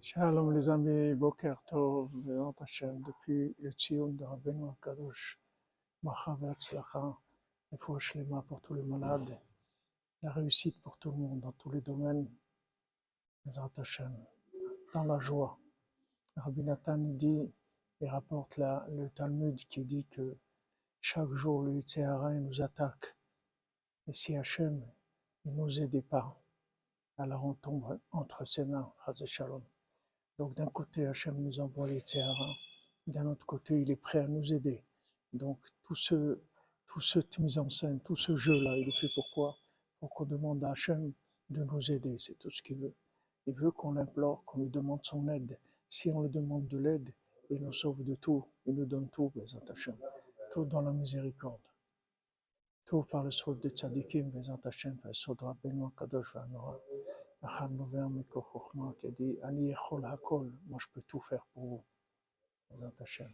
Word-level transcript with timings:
Shalom 0.00 0.52
les 0.52 0.68
amis, 0.68 1.14
Boker 1.14 1.56
Tov, 1.66 2.08
Hashem, 2.60 3.02
depuis 3.02 3.54
le 3.58 3.72
Tzion 3.72 4.12
de 4.12 4.24
Rabbeinu 4.24 4.70
Kadosh, 4.80 5.40
Bracha 6.04 6.38
Ve'atzlacha, 6.40 7.18
Refoua 7.72 7.98
Shlema 7.98 8.42
pour 8.42 8.60
tous 8.60 8.74
les 8.74 8.84
malades, 8.84 9.36
la 10.22 10.30
réussite 10.30 10.80
pour 10.82 10.98
tout 10.98 11.10
le 11.10 11.16
monde 11.16 11.40
dans 11.40 11.50
tous 11.50 11.70
les 11.72 11.80
domaines, 11.80 12.30
Béant 13.44 13.72
Hashem, 13.76 14.16
dans 14.94 15.02
la 15.02 15.18
joie. 15.18 15.58
Rabbi 16.36 16.62
Nathan 16.62 16.98
dit, 16.98 17.52
il 18.00 18.08
rapporte 18.08 18.56
là, 18.56 18.86
le 18.90 19.10
Talmud 19.10 19.56
qui 19.56 19.84
dit 19.84 20.04
que 20.04 20.36
chaque 21.00 21.32
jour 21.32 21.62
le 21.62 21.72
Yitzhara 21.72 22.34
nous 22.34 22.62
attaque, 22.62 23.16
et 24.06 24.14
si 24.14 24.36
Hashem 24.36 24.80
ne 25.44 25.50
nous 25.50 25.80
aide 25.80 26.00
pas, 26.04 26.40
alors 27.18 27.44
on 27.44 27.54
tombe 27.54 27.98
entre 28.12 28.44
ses 28.44 28.64
mains, 28.64 28.92
Shalom. 29.24 29.62
Donc 30.38 30.54
d'un 30.54 30.66
côté, 30.66 31.06
Hachem 31.06 31.36
nous 31.36 31.58
envoie 31.58 31.88
les 31.88 32.00
Théara, 32.00 32.54
d'un 33.08 33.26
autre 33.26 33.44
côté, 33.44 33.80
il 33.80 33.90
est 33.90 33.96
prêt 33.96 34.20
à 34.20 34.28
nous 34.28 34.52
aider. 34.52 34.84
Donc 35.32 35.58
tout 35.82 35.96
ce, 35.96 36.38
tout 36.86 37.00
cette 37.00 37.38
mise 37.40 37.58
en 37.58 37.68
scène, 37.68 38.00
tout 38.00 38.16
ce 38.16 38.36
jeu-là, 38.36 38.76
il 38.76 38.88
est 38.88 39.00
fait 39.00 39.08
pourquoi 39.14 39.56
Pour 39.98 40.10
qu'on 40.10 40.24
demande 40.26 40.62
à 40.62 40.70
Hachem 40.70 41.12
de 41.50 41.64
nous 41.64 41.90
aider, 41.90 42.16
c'est 42.20 42.38
tout 42.38 42.50
ce 42.50 42.62
qu'il 42.62 42.76
veut. 42.76 42.94
Il 43.46 43.54
veut 43.54 43.72
qu'on 43.72 43.92
l'implore, 43.92 44.44
qu'on 44.44 44.60
lui 44.60 44.68
demande 44.68 45.04
son 45.04 45.26
aide. 45.28 45.58
Si 45.88 46.10
on 46.10 46.22
lui 46.22 46.30
demande 46.30 46.68
de 46.68 46.78
l'aide, 46.78 47.12
il 47.50 47.62
nous 47.62 47.72
sauve 47.72 48.04
de 48.04 48.14
tout, 48.14 48.46
il 48.66 48.74
nous 48.74 48.84
donne 48.84 49.08
tout, 49.08 49.32
Bézant 49.34 49.62
Hachem. 49.68 49.96
Tout 50.52 50.64
dans 50.64 50.82
la 50.82 50.92
miséricorde. 50.92 51.60
Tout 52.84 53.02
par 53.02 53.24
le 53.24 53.30
saut 53.30 53.54
de 53.54 53.70
Tzadikim, 53.70 54.30
Bézant 54.30 54.60
Hachem, 54.62 54.96
par 54.98 55.08
le 55.08 55.14
saut 55.14 55.34
de 55.34 55.44
Rabbeinu 55.44 55.86
Kadosh 55.96 56.32
Vanora. 56.34 56.78
אחד 57.44 57.70
נובע 57.70 58.06
מכוח 58.06 58.46
חוכמה, 58.46 58.90
כדי 59.00 59.42
אני 59.42 59.72
יכול 59.72 60.04
הכל, 60.04 60.46
מה 60.66 60.80
שפתוח 60.80 61.32
פה, 61.52 61.82
בעזרת 62.70 63.00
השם. 63.00 63.28